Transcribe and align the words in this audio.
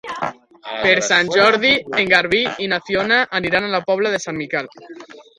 Per 0.67 0.93
Sant 1.07 1.27
Jordi 1.33 1.73
en 2.03 2.09
Garbí 2.13 2.39
i 2.67 2.69
na 2.71 2.79
Fiona 2.87 3.19
aniran 3.41 3.67
a 3.67 3.69
la 3.75 3.83
Pobla 3.91 4.15
de 4.15 4.21
Sant 4.25 4.37
Miquel. 4.39 4.71